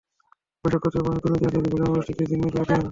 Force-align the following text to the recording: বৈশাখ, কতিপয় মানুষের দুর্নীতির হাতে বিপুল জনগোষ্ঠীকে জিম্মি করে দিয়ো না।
বৈশাখ, 0.61 0.81
কতিপয় 0.83 1.03
মানুষের 1.07 1.21
দুর্নীতির 1.23 1.47
হাতে 1.51 1.59
বিপুল 1.63 1.79
জনগোষ্ঠীকে 1.81 2.23
জিম্মি 2.31 2.49
করে 2.53 2.63
দিয়ো 2.67 2.75
না। 2.77 2.79